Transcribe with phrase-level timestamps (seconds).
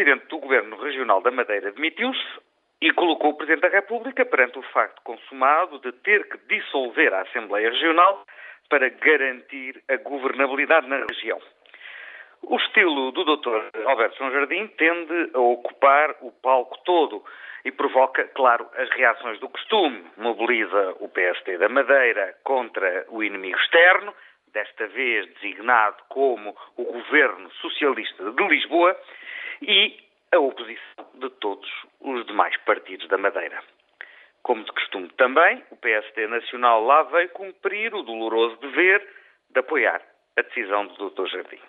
[0.00, 2.40] Presidente do Governo Regional da Madeira demitiu-se
[2.80, 7.20] e colocou o Presidente da República perante o facto consumado de ter que dissolver a
[7.20, 8.24] Assembleia Regional
[8.70, 11.38] para garantir a governabilidade na região.
[12.44, 13.60] O estilo do Dr.
[13.84, 17.22] Alberto João Jardim tende a ocupar o palco todo
[17.66, 20.02] e provoca, claro, as reações do costume.
[20.16, 24.14] Mobiliza o PST da Madeira contra o inimigo externo,
[24.50, 28.96] desta vez designado como o Governo Socialista de Lisboa,
[29.62, 29.96] e
[30.32, 31.68] a oposição de todos
[32.00, 33.62] os demais partidos da Madeira.
[34.42, 39.06] Como de costume também, o PSD Nacional lá veio cumprir o doloroso dever
[39.50, 40.00] de apoiar
[40.36, 41.26] a decisão do Dr.
[41.26, 41.60] Jardim.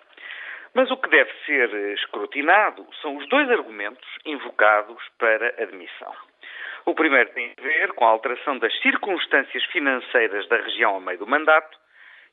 [0.74, 6.14] Mas o que deve ser escrutinado são os dois argumentos invocados para a demissão.
[6.86, 11.18] O primeiro tem a ver com a alteração das circunstâncias financeiras da região a meio
[11.18, 11.78] do mandato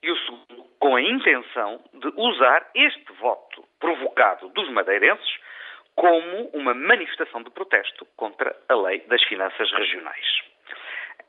[0.01, 5.37] e o segundo com a intenção de usar este voto provocado dos madeirenses
[5.99, 10.41] como uma manifestação de protesto contra a lei das finanças regionais.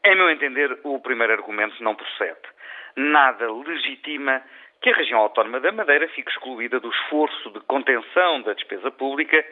[0.04, 2.38] Em meu entender, o primeiro argumento não procede.
[2.94, 4.40] Nada legitima
[4.80, 9.44] que a região autónoma da Madeira fique excluída do esforço de contenção da despesa pública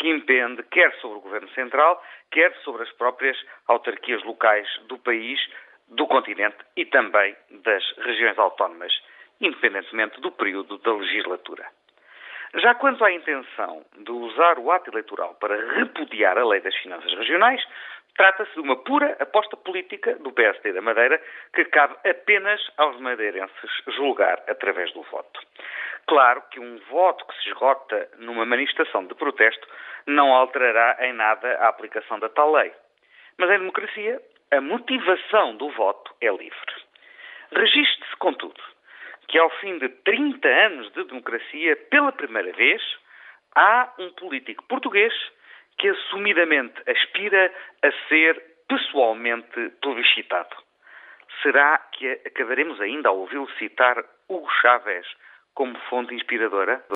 [0.00, 2.02] que impende quer sobre o Governo Central,
[2.32, 5.38] quer sobre as próprias autarquias locais do país,
[5.86, 8.92] do continente e também das regiões autónomas,
[9.40, 11.64] independentemente do período da legislatura.
[12.56, 17.12] Já quanto à intenção de usar o ato eleitoral para repudiar a lei das finanças
[17.14, 17.60] regionais,
[18.16, 21.20] trata-se de uma pura aposta política do PSD da Madeira
[21.52, 25.40] que cabe apenas aos madeirenses julgar através do voto.
[26.06, 29.66] Claro que um voto que se esgota numa manifestação de protesto
[30.06, 32.72] não alterará em nada a aplicação da tal lei.
[33.36, 34.20] Mas em democracia,
[34.52, 36.83] a motivação do voto é livre.
[39.34, 42.80] Que ao fim de 30 anos de democracia, pela primeira vez,
[43.56, 45.12] há um político português
[45.76, 47.52] que assumidamente aspira
[47.82, 50.54] a ser pessoalmente plebiscitado.
[51.42, 55.04] Será que acabaremos ainda a ouvi-lo citar Hugo Chávez
[55.52, 56.84] como fonte inspiradora?